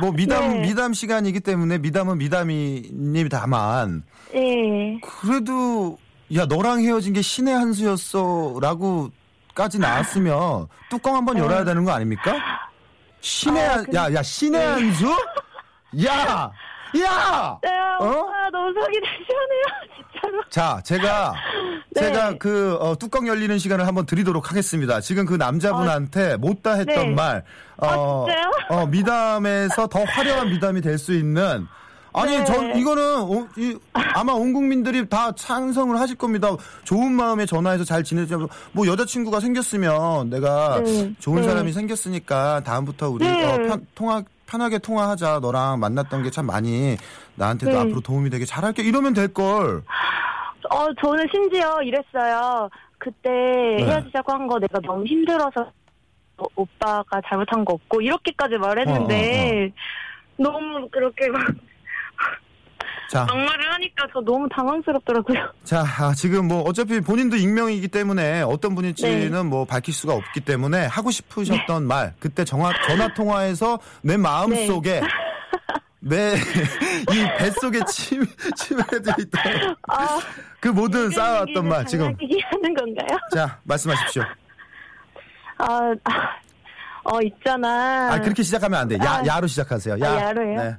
[0.00, 0.60] 뭐, 미담, 네.
[0.68, 4.02] 미담 시간이기 때문에 미담은 미담이님 다만,
[4.34, 4.98] 예.
[5.02, 5.98] 그래도,
[6.34, 8.58] 야, 너랑 헤어진 게 신의 한 수였어.
[8.62, 9.10] 라고
[9.54, 12.34] 까지 나왔으면 뚜껑 한번 열어야 되는 거 아닙니까?
[13.20, 13.68] 신의 네.
[13.68, 15.06] 아, 한, 근데- 야, 야, 신의 한 수?
[16.06, 16.50] 야!
[17.02, 17.58] 야!
[17.62, 17.68] 네,
[18.00, 18.06] 어?
[18.06, 19.64] 오빠 너무 속이 다 시원해요,
[20.12, 20.42] 진짜로.
[20.50, 21.34] 자, 제가
[21.90, 22.00] 네.
[22.02, 25.00] 제가 그 어, 뚜껑 열리는 시간을 한번 드리도록 하겠습니다.
[25.00, 27.14] 지금 그 남자분한테 못다 했던 네.
[27.14, 27.44] 말,
[27.78, 28.50] 어, 아, 진짜요?
[28.70, 31.66] 어, 미담에서 더 화려한 미담이 될 수 있는.
[32.16, 32.44] 아니, 네.
[32.44, 36.48] 전 이거는 어, 이, 아마 온 국민들이 다 찬성을 하실 겁니다.
[36.84, 38.38] 좋은 마음에 전화해서 잘 지내자.
[38.70, 41.12] 뭐 여자친구가 생겼으면 내가 네.
[41.18, 41.48] 좋은 네.
[41.48, 43.44] 사람이 생겼으니까 다음부터 우리 네.
[43.44, 45.40] 어, 편, 통화 편하게 통화하자.
[45.40, 46.96] 너랑 만났던 게 참 많이
[47.36, 47.78] 나한테도 네.
[47.78, 48.82] 앞으로 도움이 되게 잘할게.
[48.82, 49.82] 이러면 될 걸.
[50.70, 52.68] 어, 저는 심지어 이랬어요.
[52.98, 53.84] 그때 네.
[53.84, 55.70] 헤어지자고 한 거 내가 너무 힘들어서
[56.38, 61.40] 어, 오빠가 잘못한 거 없고 이렇게까지 말했는데 어, 너무 그렇게 막
[63.10, 65.52] 자, 막말을 하니까 저 너무 당황스럽더라고요.
[65.64, 69.42] 자, 아, 지금 뭐 어차피 본인도 익명이기 때문에 어떤 분일지는 네.
[69.42, 74.66] 뭐 밝힐 수가 없기 때문에 하고 싶으셨던 말, 그때 전화, 전화 통화에서 내 마음 네.
[74.66, 75.00] 속에
[76.00, 76.34] 내
[77.12, 80.20] 이 뱃속에 침, 침해져 있던 아,
[80.60, 83.18] 그 모든 쌓아왔던 말 지금 하는 건가요?
[83.34, 84.22] 자 말씀하십시오.
[85.56, 86.30] 아, 아,
[87.04, 88.12] 어 있잖아.
[88.12, 88.96] 아 그렇게 시작하면 안 돼.
[88.96, 89.26] 야 아.
[89.26, 89.98] 야로 시작하세요.
[90.00, 90.10] 야.
[90.10, 90.56] 아, 야로요?
[90.56, 90.76] 네.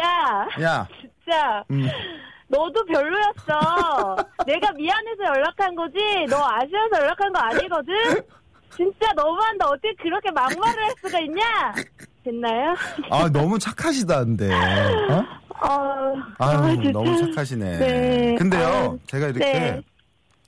[0.00, 0.88] 야, 야.
[1.30, 1.88] 진짜 음.
[2.48, 4.16] 너도 별로였어.
[4.44, 5.96] 내가 미안해서 연락한 거지.
[6.28, 7.94] 너 아쉬워서 연락한 거 아니거든.
[8.76, 9.68] 진짜 너무한다.
[9.68, 11.42] 어떻게 그렇게 막말을 할 수가 있냐?
[12.24, 12.74] 됐나요?
[13.10, 14.52] 아 너무 착하시다는데.
[14.52, 15.24] 어?
[15.62, 16.90] 어, 아유 아, 진짜.
[16.90, 17.78] 너무 착하시네.
[17.78, 18.34] 네.
[18.36, 19.82] 근데요 아유, 제가 이렇게 네.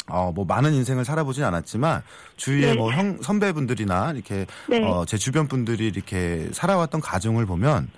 [0.09, 2.03] 어, 뭐, 많은 인생을 살아보진 않았지만,
[2.37, 2.75] 주위에 네.
[2.75, 4.83] 뭐, 형, 선배분들이나, 이렇게, 네.
[4.85, 7.89] 어, 제 주변 분들이 이렇게 살아왔던 가정을 보면,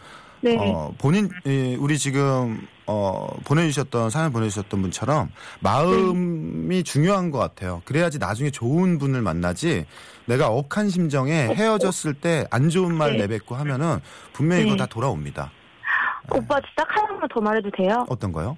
[0.45, 0.59] 네.
[0.59, 5.31] 어, 본인, 이, 우리 지금, 어, 보내주셨던, 사연 보내주셨던 분처럼,
[5.61, 6.83] 마음이 네.
[6.83, 7.81] 중요한 것 같아요.
[7.87, 9.87] 그래야지 나중에 좋은 분을 만나지,
[10.27, 13.19] 내가 억한 심정에 헤어졌을 때 안 좋은 말 네.
[13.21, 14.01] 내뱉고 하면은,
[14.35, 14.69] 분명히 네.
[14.71, 15.51] 그거 다 돌아옵니다.
[16.31, 18.05] 오빠 딱 하나만 더 말해도 돼요?
[18.09, 18.57] 어떤 거요?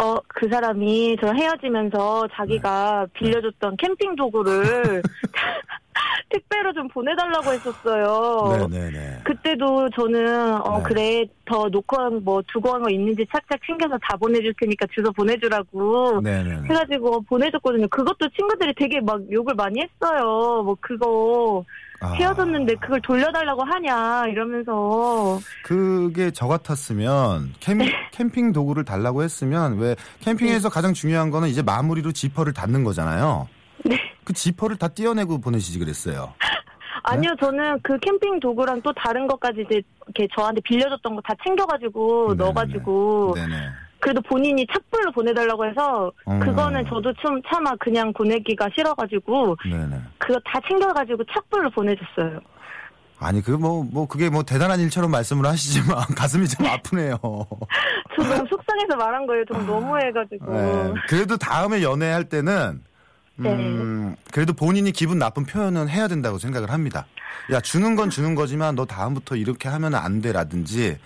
[0.00, 3.12] 어, 그 사람이 저 헤어지면서 자기가 네.
[3.18, 5.02] 빌려줬던 캠핑 도구를
[6.30, 8.48] 택배로 좀 보내달라고 했었어요.
[8.68, 9.22] 네네네.
[9.24, 10.82] 그때도 저는 어 네.
[10.84, 15.10] 그래 더 놓고 한 뭐 두고 한 거 있는지 착착 챙겨서 다 보내줄 테니까 주소
[15.12, 16.68] 보내주라고 네네네.
[16.70, 17.88] 해가지고 보내줬거든요.
[17.88, 20.62] 그것도 친구들이 되게 막 욕을 많이 했어요.
[20.62, 21.64] 뭐 그거
[22.00, 22.12] 아.
[22.14, 27.90] 헤어졌는데 그걸 돌려달라고 하냐 이러면서 그게 저 같았으면 캠, 네.
[28.12, 33.48] 캠핑 도구를 달라고 했으면 왜 캠핑에서 가장 중요한 거는 이제 마무리로 지퍼를 닫는 거잖아요.
[33.84, 33.98] 네.
[34.24, 36.34] 그 지퍼를 다 떼어내고 보내시지 그랬어요.
[37.04, 42.34] 아니요, 저는 그 캠핑 도구랑 또 다른 것까지 이제 이렇게 저한테 빌려줬던 거 다 챙겨가지고
[42.34, 42.44] 네네네.
[42.44, 43.56] 넣어가지고 네네.
[44.00, 46.38] 그래도 본인이 착불로 보내달라고 해서 음.
[46.40, 50.00] 그거는 저도 좀 차마 그냥 보내기가 싫어가지고 네네.
[50.18, 52.40] 그거 다 챙겨가지고 착불로 보내줬어요.
[53.20, 57.18] 아니 그뭐뭐 그게 뭐 대단한 일처럼 말씀을 하시지만 가슴이 좀 아프네요.
[58.16, 59.44] 저 너무 속상해서 말한 거예요.
[59.46, 60.52] 좀 너무해가지고.
[60.52, 60.94] 네.
[61.08, 62.80] 그래도 다음에 연애할 때는
[63.40, 67.06] 음, 그래도 본인이 기분 나쁜 표현은 해야 된다고 생각을 합니다.
[67.50, 70.98] 야 주는 건 주는 거지만 너 다음부터 이렇게 하면 안 돼라든지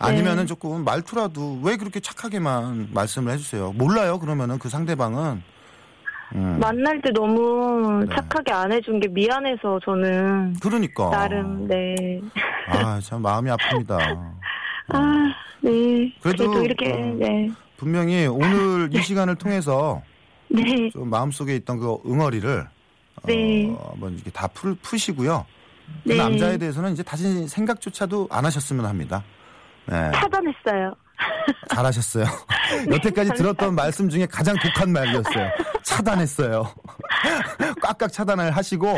[0.00, 3.72] 아니면은 조금 말투라도 왜 그렇게 착하게만 말씀을 해주세요.
[3.72, 5.42] 몰라요 그러면은 그 상대방은
[6.36, 6.58] 음.
[6.60, 8.14] 만날 때 너무 네.
[8.14, 12.20] 착하게 안 해준 게 미안해서 저는 그러니까 나름 네.
[12.68, 13.98] 아 참 마음이 아픕니다.
[14.92, 16.12] 아, 네.
[16.22, 17.50] 그래도, 그래도, 이렇게 어, 네.
[17.76, 20.02] 분명히 오늘 이 시간을 통해서
[20.48, 20.88] 네.
[20.90, 22.66] 좀 마음속에 있던 그 응어리를
[23.24, 23.68] 네.
[23.70, 25.44] 어, 한번 이렇게 다 풀, 푸시고요.
[26.04, 26.16] 그 네.
[26.16, 29.22] 남자에 대해서는 이제 다시 생각조차도 안 하셨으면 합니다.
[29.86, 30.94] 네, 차단했어요.
[31.68, 32.24] 잘하셨어요.
[32.90, 35.50] 여태까지 들었던 말씀 중에 가장 독한 말이었어요.
[35.82, 36.72] 차단했어요.
[37.82, 38.96] 꽉꽉 차단을 하시고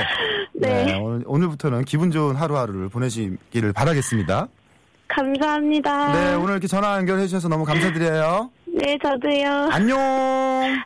[0.55, 0.99] 네.
[1.01, 4.47] 오늘, 오늘부터는 기분 좋은 하루하루를 보내시기를 바라겠습니다.
[5.09, 6.13] 감사합니다.
[6.13, 8.51] 네, 오늘 이렇게 전화 연결해 주셔서 너무 감사드려요.
[8.67, 9.69] 네, 저도요.
[9.71, 9.99] 안녕.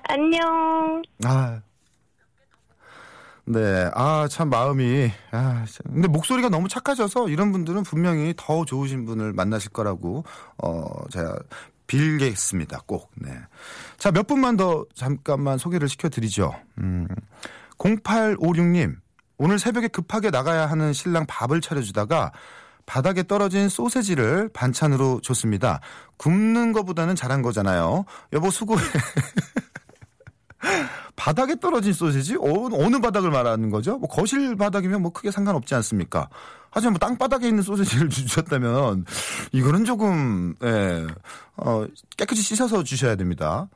[0.09, 1.03] 안녕.
[1.25, 1.61] 아.
[3.47, 3.89] 네.
[3.95, 5.93] 아, 참 마음이 아, 참.
[5.93, 10.25] 근데 목소리가 너무 착하셔서 이런 분들은 분명히 더 좋으신 분을 만나실 거라고
[10.59, 11.37] 어, 제가
[11.87, 12.83] 빌겠습니다.
[12.87, 13.11] 꼭.
[13.15, 13.31] 네.
[13.99, 16.53] 자, 몇 분만 더 잠깐만 소개를 시켜 드리죠.
[16.79, 17.07] 음.
[17.79, 18.97] 0856님.
[19.39, 22.33] 오늘 새벽에 급하게 나가야 하는 신랑 밥을 차려주다가
[22.87, 25.81] 바닥에 떨어진 소세지를 반찬으로 줬습니다.
[26.17, 28.05] 굽는 거보다는 잘한 거잖아요.
[28.33, 28.83] 여보 수고해.
[31.17, 32.37] 바닥에 떨어진 소시지?
[32.37, 33.99] 어, 어느 바닥을 말하는 거죠?
[33.99, 36.29] 뭐 거실 바닥이면 뭐 크게 상관없지 않습니까?
[36.71, 39.07] 하지만 뭐 땅바닥에 있는 소시지를 주셨다면
[39.53, 41.07] 이거는 조금 예,
[41.57, 43.69] 어, 깨끗이 씻어서 주셔야 됩니다.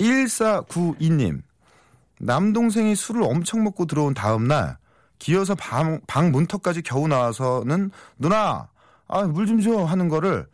[0.00, 1.42] 1492님
[2.18, 4.78] 남동생이 술을 엄청 먹고 들어온 다음 날
[5.18, 8.68] 기어서 방, 방 문턱까지 겨우 나와서는 누나
[9.08, 10.46] 아, 물 좀 줘 하는 거를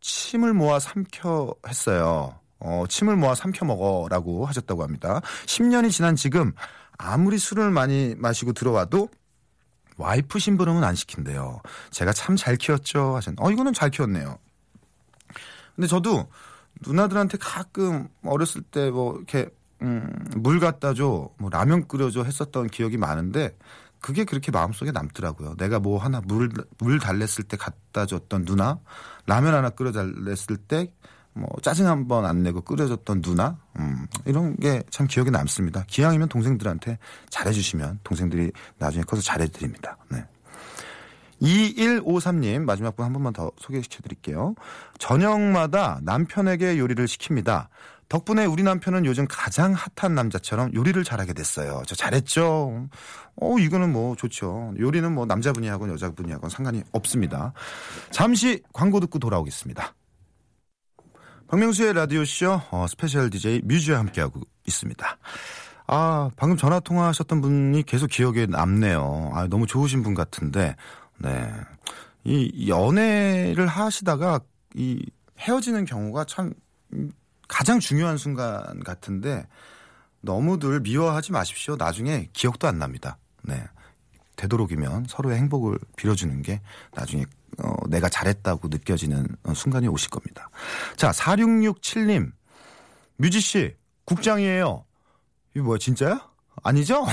[0.00, 2.34] 침을 모아 삼켜 했어요.
[2.60, 5.20] 어, 침을 모아 삼켜 먹어라고 하셨다고 합니다.
[5.46, 6.52] 10년이 지난 지금
[6.98, 9.08] 아무리 술을 많이 마시고 들어와도
[9.96, 11.60] 와이프 심부름은 안 시킨대요.
[11.90, 14.38] 제가 참 잘 키웠죠 하셨는데 어 이거는 잘 키웠네요.
[15.74, 16.28] 근데 저도
[16.86, 19.50] 누나들한테 가끔 어렸을 때 뭐 이렇게
[19.82, 23.56] 음, 물 갖다 줘, 뭐 라면 끓여줘 했었던 기억이 많은데
[24.00, 25.56] 그게 그렇게 마음속에 남더라고요.
[25.56, 28.78] 내가 뭐 하나 물, 물 달랬을 때 갖다 줬던 누나,
[29.26, 30.92] 라면 하나 끓여 달랬을 때
[31.40, 35.84] 뭐 짜증 한 번 안 내고 끓여줬던 누나, 음, 이런 게 참 기억에 남습니다.
[35.88, 36.98] 기왕이면 동생들한테
[37.30, 39.96] 잘해주시면 동생들이 나중에 커서 잘해드립니다.
[40.10, 40.24] 네.
[41.40, 44.54] 2153님 마지막 분 한 번만 더 소개시켜 드릴게요.
[44.98, 47.68] 저녁마다 남편에게 요리를 시킵니다.
[48.10, 51.82] 덕분에 우리 남편은 요즘 가장 핫한 남자처럼 요리를 잘하게 됐어요.
[51.86, 52.88] 저 잘했죠?
[53.36, 54.74] 어, 이거는 뭐 좋죠.
[54.78, 57.52] 요리는 뭐 남자분이 하건 여자분이 하건 상관이 없습니다.
[58.10, 59.94] 잠시 광고 듣고 돌아오겠습니다.
[61.50, 65.18] 박명수의 라디오쇼 어, 스페셜 DJ 뮤즈와 함께하고 있습니다.
[65.88, 69.32] 아, 방금 전화 통화하셨던 분이 계속 기억에 남네요.
[69.34, 70.76] 아, 너무 좋으신 분 같은데,
[71.18, 71.50] 네.
[72.22, 74.38] 이 연애를 하시다가
[74.76, 75.04] 이
[75.40, 76.52] 헤어지는 경우가 참
[77.48, 79.44] 가장 중요한 순간 같은데
[80.20, 81.74] 너무들 미워하지 마십시오.
[81.74, 83.18] 나중에 기억도 안 납니다.
[83.42, 83.60] 네.
[84.36, 86.60] 되도록이면 서로의 행복을 빌어주는 게
[86.94, 87.24] 나중에
[87.58, 90.50] 어, 내가 잘했다고 느껴지는 어, 순간이 오실 겁니다.
[90.96, 92.32] 자, 4667님.
[93.16, 94.84] 뮤지 씨, 국장이에요.
[95.54, 96.28] 이거 뭐야, 진짜야?
[96.62, 97.06] 아니죠?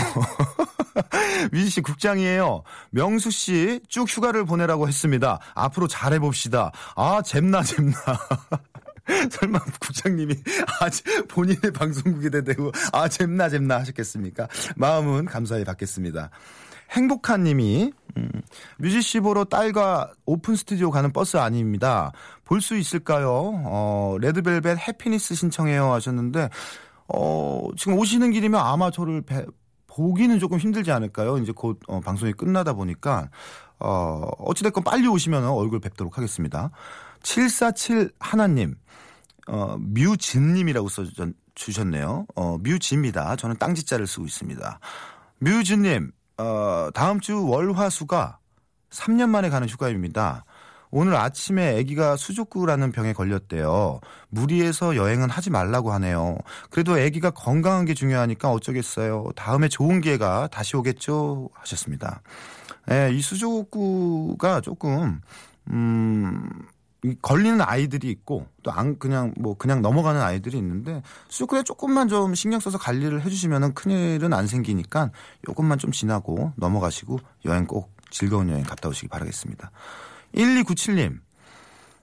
[1.51, 2.63] 뮤지 씨 국장이에요.
[2.91, 5.39] 명수 씨 쭉 휴가를 보내라고 했습니다.
[5.53, 6.71] 앞으로 잘해봅시다.
[6.95, 7.93] 아, 잼나, 잼나.
[9.31, 10.35] 설마 국장님이
[10.81, 10.89] 아,
[11.29, 14.47] 본인의 방송국에 대고 아, 잼나, 잼나 하셨겠습니까?
[14.75, 16.29] 마음은 감사히 받겠습니다.
[16.91, 18.29] 행복한 님이 음,
[18.77, 22.11] 뮤지 씨 보러 딸과 오픈 스튜디오 가는 버스 아닙니다.
[22.45, 23.61] 볼 수 있을까요?
[23.65, 26.49] 어, 레드벨벳 해피니스 신청해요 하셨는데
[27.07, 29.45] 어, 지금 오시는 길이면 아마 저를 배,
[29.87, 31.37] 보기는 조금 힘들지 않을까요?
[31.37, 33.29] 이제 곧 어, 방송이 끝나다 보니까
[33.79, 36.71] 어, 어찌됐건 빨리 오시면 얼굴 뵙도록 하겠습니다.
[37.23, 38.75] 747 하나님
[39.47, 42.25] 어, 뮤진님이라고 써주셨네요.
[42.35, 43.35] 어, 뮤지입니다.
[43.35, 44.79] 저는 땅지자를 쓰고 있습니다.
[45.39, 48.39] 뮤진님, 어, 다음 주 월화수가
[48.91, 50.45] 3년 만에 가는 휴가입니다.
[50.89, 53.99] 오늘 아침에 아기가 수족구라는 병에 걸렸대요.
[54.29, 56.37] 무리해서 여행은 하지 말라고 하네요.
[56.69, 59.31] 그래도 아기가 건강한 게 중요하니까 어쩌겠어요.
[59.35, 62.21] 다음에 좋은 기회가 다시 오겠죠 하셨습니다.
[62.91, 65.19] 예, 이 수족구가 조금
[65.69, 66.49] 음
[67.21, 72.59] 걸리는 아이들이 있고 또 안 그냥 뭐 그냥 넘어가는 아이들이 있는데 수족구에 조금만 좀 신경
[72.59, 75.11] 써서 관리를 해주시면은 큰일은 안 생기니까
[75.49, 79.71] 요것만 좀 지나고 넘어가시고 여행 꼭 즐거운 여행 갔다 오시기 바라겠습니다.
[80.35, 81.19] 1297님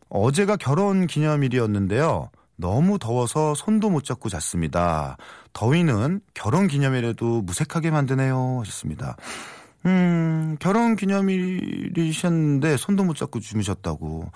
[0.09, 2.31] 어제가 결혼 기념일이었는데요.
[2.57, 5.17] 너무 더워서 손도 못 잡고 잤습니다.
[5.53, 8.61] 더위는 결혼 기념일에도 무색하게 만드네요.
[8.61, 9.17] 하셨습니다.
[9.87, 14.31] 음, 결혼 기념일이셨는데 손도 못 잡고 주무셨다고.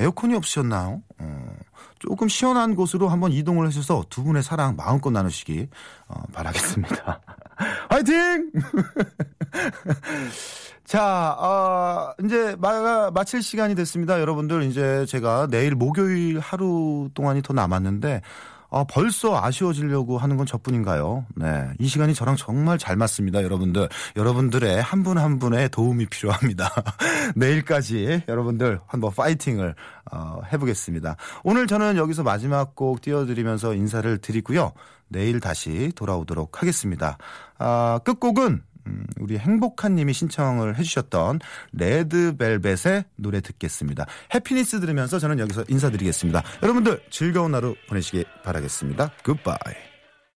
[0.00, 1.02] 에어컨이 없으셨나요?
[1.18, 1.56] 어,
[1.98, 5.68] 조금 시원한 곳으로 한번 이동을 하셔서 두 분의 사랑 마음껏 나누시기
[6.08, 7.20] 어, 바라겠습니다.
[7.90, 8.50] 화이팅!
[10.84, 14.20] 자, 어, 이제 마, 마칠 시간이 됐습니다.
[14.20, 18.22] 여러분들 이제 제가 내일 목요일 하루 동안이 더 남았는데
[18.70, 21.26] 아, 벌써 아쉬워지려고 하는 건 저뿐인가요?
[21.34, 21.68] 네.
[21.78, 23.88] 이 시간이 저랑 정말 잘 맞습니다, 여러분들.
[24.16, 26.70] 여러분들의 한분한 분의 도움이 필요합니다.
[27.34, 29.74] 내일까지 여러분들 한번 파이팅을
[30.12, 31.16] 어, 해보겠습니다.
[31.42, 34.72] 오늘 저는 여기서 마지막 곡 띄워드리면서 인사를 드리고요.
[35.08, 37.18] 내일 다시 돌아오도록 하겠습니다.
[37.58, 41.40] 아, 끝곡은 음, 우리 행복한 님이 신청을 해주셨던
[41.72, 44.06] 레드벨벳의 노래 듣겠습니다.
[44.34, 46.42] 해피니스 들으면서 저는 여기서 인사드리겠습니다.
[46.62, 49.10] 여러분들 즐거운 하루 보내시기 바라겠습니다.
[49.24, 49.89] 굿바이.